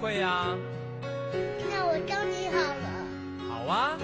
[0.00, 0.46] 会呀？
[1.70, 2.86] 那我教你好了。
[3.48, 3.98] 好啊。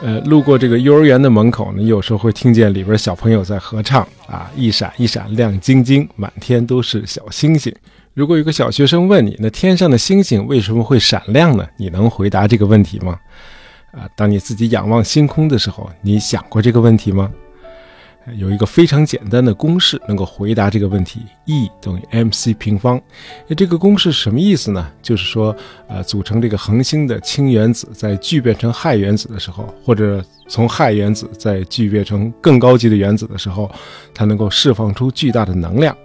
[0.00, 7.74] 呃，路过这个幼儿园的门口呢，有时候会听见里边小朋友在合唱啊，一闪一闪亮晶晶，满天都是小星星。
[8.14, 11.66] 如果有个小学生问你，那天上的星星为什么会闪亮呢？
[11.76, 13.18] 你能回答这个问题吗？
[13.92, 17.30] 啊，当你自己仰望星空的时候，你想过这个问题吗？
[18.36, 23.00] 有一个非常简单的公式能够回答这个问题：E 等于 mc 平方。
[23.46, 24.90] 那这个公式什么意思呢？
[25.02, 25.54] 就是说，
[25.88, 33.70] 呃，组成这个恒星的氢原子在聚变成氦原子的时候，或者从氦原子再聚变成更高级的原子的时候，
[34.14, 35.96] 它能够释放出巨大的能量。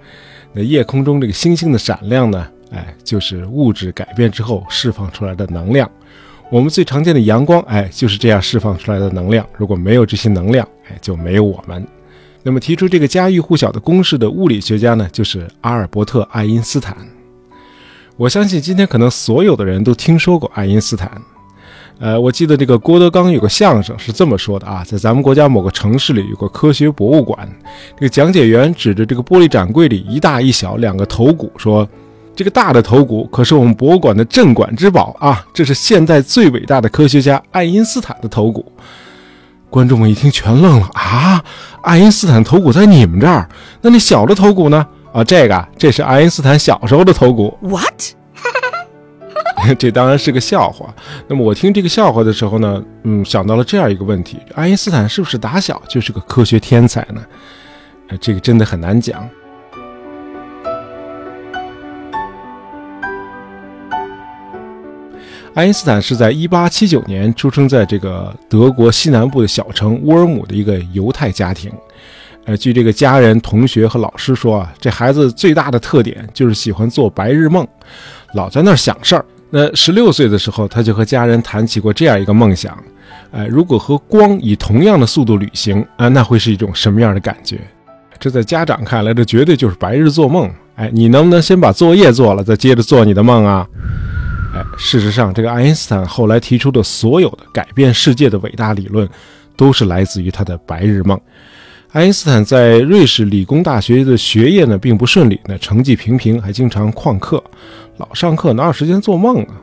[0.54, 2.48] 那夜空中这个星星的闪亮呢？
[2.72, 5.90] 哎，就是物质改变之后释放出来的能量。
[6.50, 9.48] 我们最常见的阳光，哎，就是这样释放出来的能量。
[9.58, 11.86] 如果没有这些能量，哎，就没有我们。
[12.44, 16.96] 那么提出这个家喻户晓的公式的物理学家呢，就是阿尔伯特·爱因斯坦。
[18.18, 21.10] 我相信今天可能所有的人都听说过爱因斯坦。
[22.00, 27.48] 呃，我记得这个郭德纲有个相声是这么说的啊，在咱们国家某个城市里有个科学博物馆，
[27.96, 31.88] 这个讲解员指着这个玻璃展柜里一大一小两个头骨说
[32.36, 38.70] ：“这个大的头骨可是我们博物馆的镇馆之宝啊，这是现代最伟大的科学家爱因斯坦的头骨。”
[39.74, 41.44] 观众们一听全愣了啊！
[41.82, 43.50] 爱因斯坦头骨在你们这儿？
[43.82, 44.86] 那那小的头骨呢？
[45.12, 47.58] 啊，这个这是爱因斯坦小时候的头骨。
[47.60, 48.14] What？
[49.80, 50.94] 这当然是个笑话。
[51.28, 57.20] 那么我听这个笑话的时候呢，嗯，想到了这样一个问题：爱因斯坦是不是打小就是个科学天才呢？
[58.10, 59.28] 呃，这个真的很难讲。
[65.54, 71.72] 爱因斯坦是在1879年出生在这个德国西南部的小城乌尔姆的一个犹太家庭。
[72.46, 77.66] 呃，据这个家人、同学和老师说啊，这孩子最大的特点就是喜欢做白日梦，
[78.34, 79.24] 老在那儿想事儿。
[79.50, 82.76] 那十六岁的时候，他就和家人谈起过这样一个梦想：，
[83.32, 87.60] 呃，如果和光以同样的速度旅行，啊，那会是一种什么样的感觉？
[88.20, 90.52] 这在家长看来，这绝对就是白日做梦。
[90.76, 93.66] 哎，你能不能先把作业做了，再接着做你的梦啊？
[94.54, 99.10] 哎，事实上，这个爱因斯坦后来提出的所有的改变世界的伟大理论，
[99.56, 101.20] 都是来自于他的白日梦。
[101.92, 107.44] 爱因斯坦在瑞士理工大学的学业呢，并不顺利，那成绩平平，还经常旷课，
[107.98, 109.56] 老上课哪有时间做梦啊？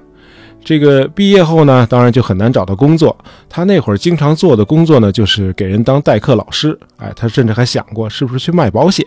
[0.64, 3.16] 这个毕业后呢，当然就很难找到工作。
[3.48, 6.78] 他那会儿经常做的工作呢，就是给人当代课老师。
[6.98, 9.06] 哎，他甚至还想过是不是去卖保险。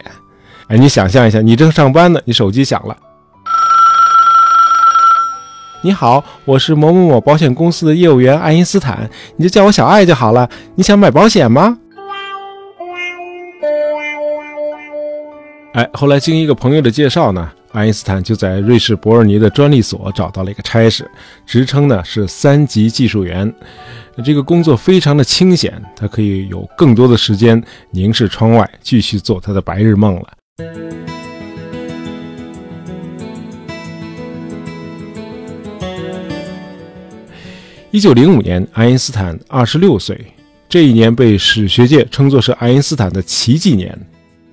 [0.68, 2.98] 哎，你想象一下，你正上班呢，你手机响了。
[5.86, 10.50] 你好，我是某某某保险公司的业务员爱因斯坦，你就叫我小爱就好了。
[10.76, 11.78] 你想买保险吗？
[15.74, 21.06] 哎，后来经一个朋友的介绍呢，爱因斯坦就在瑞士伯尔尼的专利所找到了一个差事，
[21.46, 23.54] 职称呢是三级技术员。
[24.24, 27.62] 这个工作非常的清闲，他可以有更多的时间
[27.92, 30.28] 凝视窗外，继续做他的白日梦了。
[37.94, 40.20] 一九零五年，爱因斯坦二十六岁。
[40.68, 43.96] 这一年被史学界称作是爱因斯坦的奇迹年。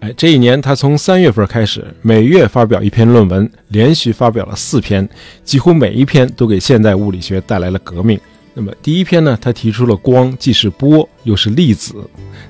[0.01, 5.09] 哎，这一年他从三月份开始，每月发表一篇论文，连续发表了四篇，
[5.43, 8.21] 几乎每一篇都给现代物理学带来了革命。
[8.53, 11.95] 那么第一篇呢，他提出了光既是波又是粒子。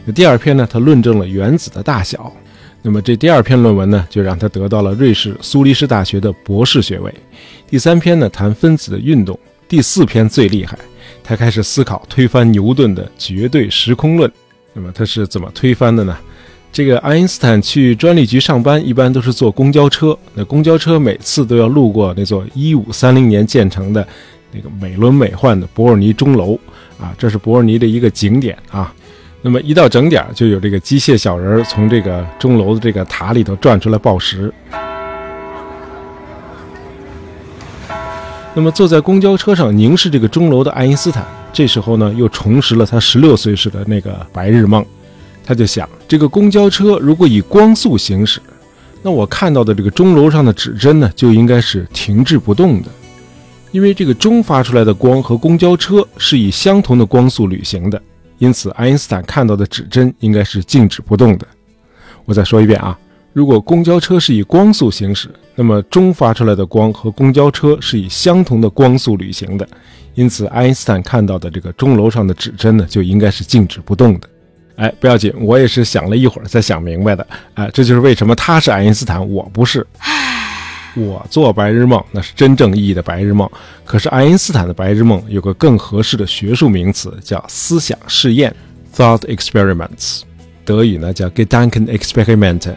[0.05, 2.33] 那第二篇呢，他论证了原子的大小。
[2.83, 7.15] 那么这第二篇论文呢，就让他得到了瑞士苏黎世大学的博士学位。
[7.69, 9.39] 第三篇呢，谈分子的运动。
[9.71, 10.77] 第四篇最厉害，
[11.23, 14.29] 他开始思考推翻牛顿的绝对时空论。
[14.73, 16.19] 那么他是怎么推翻的呢？
[16.73, 20.19] 这个爱因斯坦去专利局上班，一般都是坐公交车。
[20.35, 24.05] 那公交车每次都要路过那座1530年建成的
[24.51, 26.59] 那个美轮美奂的伯尔尼钟楼
[27.01, 28.93] 啊，这是伯尔尼的一个景点啊。
[29.41, 34.53] 那么一到整点，就有这个机械小人从这个钟楼的这个塔里头转出来报时。
[38.53, 44.85] 那么坐在公交车上凝视这个钟楼的爱因斯坦，这时候呢又重拾了他十六岁时的那个白日梦。
[45.45, 48.41] 他就想，这个公交车如果以光速行驶，
[49.03, 52.89] 那我看到的这个钟楼上的指针呢就应该是停滞不动的，
[53.71, 58.01] 因为这个钟发出来的光和公交车是以相同的光速旅行的，
[58.39, 61.47] 因此爱因斯坦看到的指针应该是静止不动的。
[62.25, 62.97] 我再说一遍啊。
[63.33, 69.67] 如果公交车是以光速行驶，那么钟发出来的光和公交车是以相同的光速旅行的，
[70.15, 74.29] 因此爱因斯坦看到的这个钟楼上的指针呢，就应该是静止不动的。
[74.77, 77.27] 哎，不要紧，我也是想了一会儿才想明白的。
[77.55, 79.87] 哎，这就是为什么他是爱因斯坦，我不是。
[80.97, 83.49] 我做白日梦那是真正意义的白日梦，
[83.85, 88.53] 可是爱因斯坦的白日梦有个更合适的学术名词，叫思想试验
[88.97, 90.23] （thought experiments），
[90.65, 92.75] 德语呢叫 Gedankenexperiment。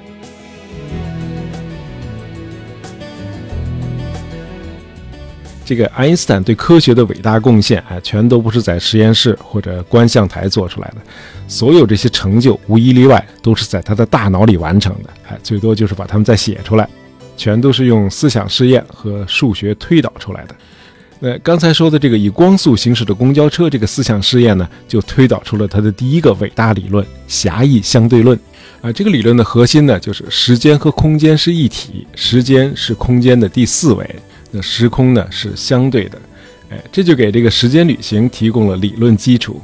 [5.66, 10.98] 这个爱因斯坦对科学的伟大贡献，哎，全都不是在实验室或者观象台做出来的，
[11.48, 16.88] 所有这些成就无一例外都是在他的大脑里完成的，哎，最多就是把它们再写出来，
[17.38, 20.56] 全都是用思想试验和数学推导出来的。
[21.20, 28.38] 那刚才说的这个以光速行驶的公交车这个思想试验呢，就推导出了他的第一个伟大理论——狭义相对论。
[28.82, 34.16] 啊，这个理论的核心呢，就是时间和空间是一体，时间是空间的第四维。
[34.56, 36.22] 那时空呢是相对的，
[36.70, 39.60] 哎，这就给这个时间旅行提供了理论基础。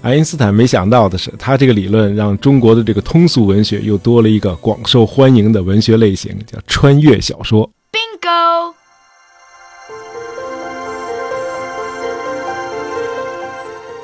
[0.00, 7.70] 爱因斯坦没想到的是，他这个理论让中国的这个通俗文学又多了一个广受欢迎的文学类型，叫穿越小说。
[7.92, 8.79] Bingo。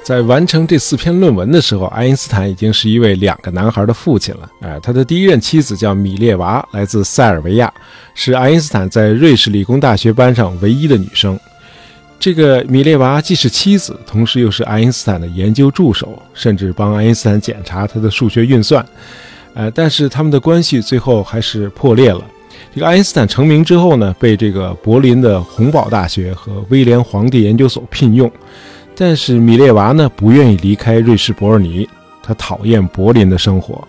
[0.06, 4.48] 在完成这四篇论文的时候，爱因斯坦已经是一位两个男孩的父亲了。
[4.60, 7.74] 哎，他的第一任妻子叫米列娃，来自塞尔维亚，
[8.14, 11.36] 是爱因斯坦在瑞士理工大学班上唯一的女生。
[12.20, 18.86] 这个米列娃既是妻子，同时又是爱因斯坦的研究助手，甚至帮爱因斯坦检查他的数学运算。
[19.54, 22.22] 呃，但是他们的关系最后还是破裂了。
[22.72, 28.30] 这个爱因斯坦成名之后呢，被这个柏林的洪堡大学和威廉皇帝研究所聘用。
[28.96, 31.86] 但是米列娃呢不愿意离开瑞士伯尔尼，
[32.22, 33.86] 他讨厌柏林的生活。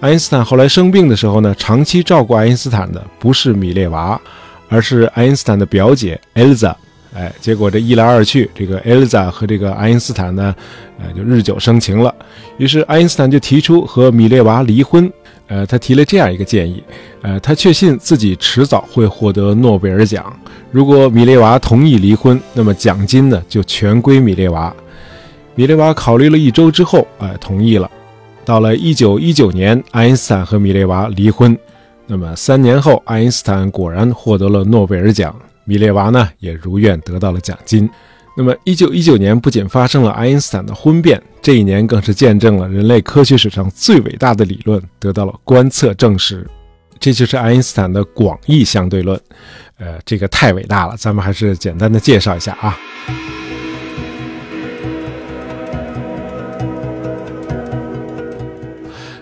[0.00, 4.20] 爱因斯坦后来生病的时候呢，长期照顾爱因斯坦的不是米列娃，
[4.68, 6.74] 而是爱因斯坦的表姐 Elza。
[7.14, 10.54] 哎，结果这一来二去，这个 Elza 和这个爱因斯坦呢，
[10.98, 12.14] 呃，就日久生情了。
[12.58, 15.10] 于是爱因斯坦就提出和米列娃离婚。
[15.46, 16.82] 呃，他提了这样一个建议，
[17.22, 20.34] 呃，他确信自己迟早会获得诺贝尔奖。
[20.70, 24.74] 如果米列娃同意离婚，那么奖金呢就全归米列娃。
[25.54, 27.90] 米列娃考虑了一周之后，哎，同意了。
[28.44, 31.56] 到了一九一九年，爱因斯坦和米列娃离婚。
[32.06, 37.88] 那么三年后，爱因斯坦果然获得了诺贝尔奖，米列娃呢也如愿得到了奖金。
[38.36, 46.44] 那么，一九一九年不仅发生了爱因斯坦的婚变，这一年更是见证了人类科学史上最伟大的理论得到了观测证实。
[46.98, 49.20] 这就是爱因斯坦的广义相对论。
[49.78, 52.76] 呃，这个太伟大了，咱们还是简单的介绍一下啊。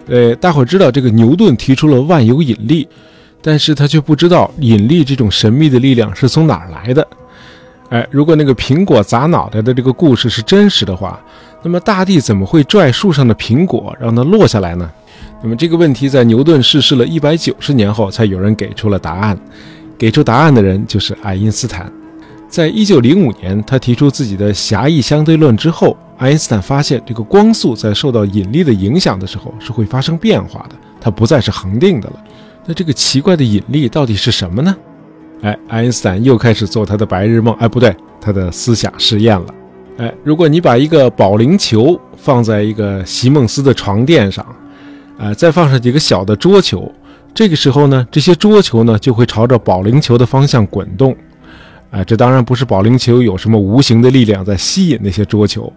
[0.06, 2.88] 呃，大伙知道这个牛顿提出了万有引力，
[3.42, 7.06] 但是他却不知道引力这种神秘的力量是从哪儿来的。
[7.92, 11.20] 哎，如果那个苹果砸脑袋的这个故事是真实的话，
[11.62, 14.90] 那么大地怎么会拽树上的苹果让它落下来呢？
[15.42, 19.38] 那么这个问题在牛顿逝世了一百九十年后，才有人给出了答案。
[19.98, 21.92] 给出答案的人就是爱因斯坦。
[22.48, 32.16] 在一九零五年，他提出自己的狭义相对论之后，爱因斯坦发现这个光速在受到引力的影响的时候是会发生变化的，它不再是恒定的了。
[32.64, 34.74] 那这个奇怪的引力到底是什么呢？
[35.42, 37.52] 哎，爱因斯坦又开始做他的白日梦。
[37.58, 39.46] 哎，不对，他的思想试验了。
[39.98, 44.46] 哎，如果你把一个保龄球放在一个席梦思的床垫上，
[45.18, 46.90] 呃，再放上几个小的桌球，
[47.34, 51.14] 这个时候呢，这些桌球呢就会朝着保龄球的方向滚动。
[51.90, 55.70] 哎，这当然不是保龄球有什么无形的力量在吸引那些桌球，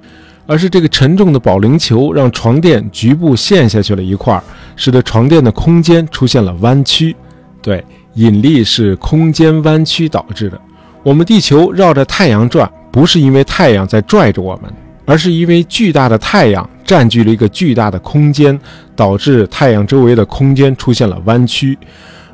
[0.46, 4.40] 而是这个沉重的保龄球让床垫局部陷下去了一块，
[4.76, 7.16] 使得床垫的空间出现了弯曲。
[7.64, 7.84] 对。
[8.16, 10.60] 引力是空间弯曲导致的。
[11.04, 14.74] 我们地球绕着太阳转，不是因为太阳在拽着我们，
[15.06, 18.60] 而是因为巨大的太阳占据了一个巨大的空间，
[18.96, 21.78] 导致太阳周围的空间出现了弯曲。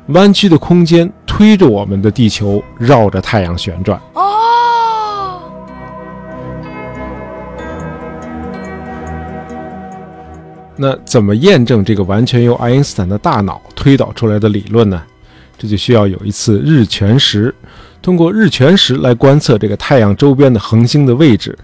[0.08, 4.00] 弯曲的空间推着我们的地球绕着太阳旋转。
[4.14, 4.22] 哦。
[10.76, 15.00] 那怎么验证这个完全由爱因斯坦的大脑推导出来的理论呢？
[15.58, 17.54] 这就需要有一次日全食，
[18.00, 21.56] 通过日全食来观测这个太阳周边的恒星的位置。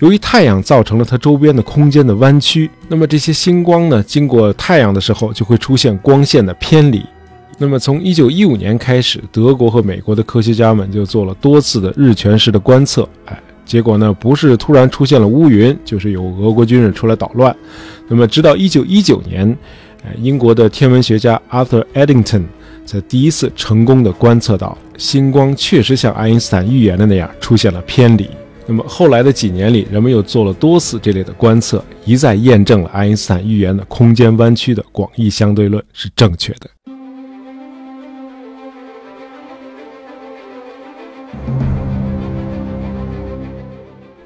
[0.00, 7.02] 由于太阳造成了它周边的空间的弯曲，那么这些星光呢，经过太阳的时候就会出现光线的偏离。
[7.56, 13.08] 那么从1915年开始，德国和美国的科学家们就做了多次的日全食的观测。
[13.24, 17.56] 哎，结果呢，不是突然出现了乌云，就是有俄国军人出来捣乱。
[18.06, 19.56] 那么直到1919年，
[20.04, 22.44] 呃，英国的天文学家 Arthur Eddington。
[22.86, 28.30] 才第一次成功的观测到星光确实像爱因斯坦预言的那样出现了偏离。
[28.64, 36.70] 那么后来的几年里，人们又做了多次这类的观测，一再验证了爱因斯坦预言的空间弯曲的广义相对论是正确的。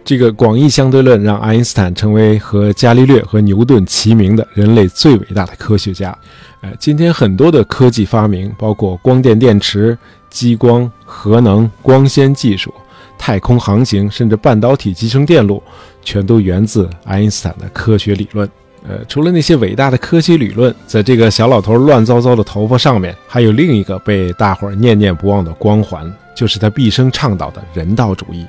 [0.03, 6.17] 这个广义相对论让爱因斯坦成为和伽利略和牛顿齐名的人类最伟大的科学家。
[6.63, 9.97] 呃，今天很多的科技发明，包括光电电池、
[10.29, 12.73] 激光、核能、光纤技术、
[13.19, 15.63] 太空航行，甚至半导体集成电路，
[16.03, 18.49] 全都源自爱因斯坦的科学理论。
[18.87, 28.47] 呃，除了那些伟大的科学理论，在这个小老头乱糟糟的头发上面，还有另一个被大伙儿念念不忘的光环，就是他毕生倡导的人道主义。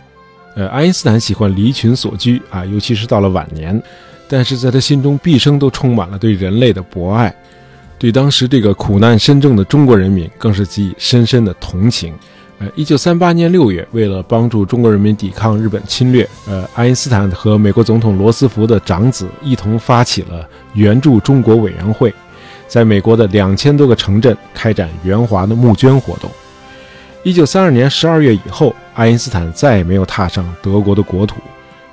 [0.55, 3.81] 呃，爱因斯坦喜欢离群索居啊，尤其是到了晚年，
[4.27, 7.33] 但是在他心中毕生都充满了对人类的博爱，
[8.01, 12.11] 对当时这个苦难深重的中国人民更是给予深深的同情。
[12.57, 22.11] 呃，一九三八年六月，为了帮助中国人民抵抗日本侵略，呃，爱因斯坦和美国总统罗斯福的长子一同发起了援助中国委员会，
[22.67, 26.27] 在美国的两千多个城镇开展援华的募捐活动。
[27.21, 31.35] 一九三二年十二月以后，爱因斯坦再也没有踏上德国的国土。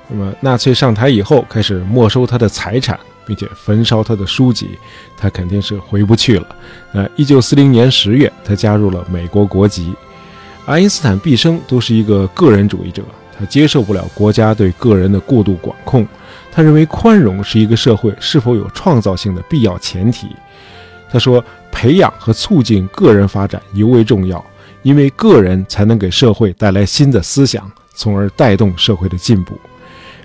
[0.07, 4.71] 那么，纳粹上台以后，开始没收他的财产，并且焚烧他的书籍，
[5.15, 6.47] 他肯定是回不去了。
[6.93, 9.93] 呃，一九四零年十月，他加入了美国国籍。
[10.65, 13.03] 爱因斯坦毕生都是一个个人主义者，
[13.37, 16.07] 他接受不了国家对个人的过度管控。
[16.51, 20.29] 他认为宽容是一个社会是否有创造性的必要前提。
[21.11, 24.43] 他说，培养和促进个人发展尤为重要。
[24.81, 29.59] 因为个人才能给社会带来新的思想，从而带动社会的进步。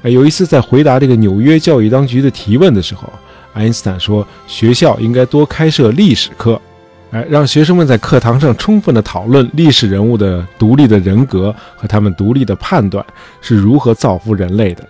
[0.04, 3.10] 哎，有一次在回答这个纽约教育当局的提问的时候，
[3.54, 6.60] 爱因斯坦说，学校应该多开设历史课，
[7.10, 13.02] 哎，让学生们在课堂上充分的讨论历史人物的独立的人格和他们独立的判断
[13.40, 14.86] 是如何造福人类的。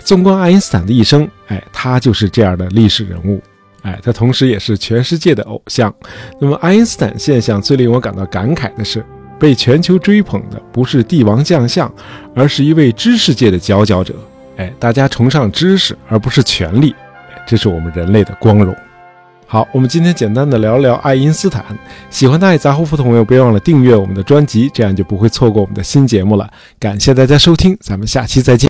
[0.00, 3.40] 纵观爱因斯坦的一生，哎，他就是这样的历史人物。
[3.82, 5.94] 哎，他同时也是全世界的偶像。
[6.40, 9.04] 那么，爱因斯坦现象最令我感到感慨的是，
[9.38, 11.88] 被全球追捧的不是帝王将相，
[12.34, 14.14] 而是一位知识界的佼佼者。
[14.58, 16.94] 哎，大家崇尚知识而不是权力，
[17.46, 18.76] 这是我们人类的光荣。
[19.46, 21.64] 好，我们今天简单的聊聊爱因斯坦。
[22.10, 26.50] 喜欢大爱杂货铺的朋友，别忘了订阅我们的专辑，这样就不会错过我们的新节目了。
[26.78, 28.66] 感谢大家收听，咱们下期再见。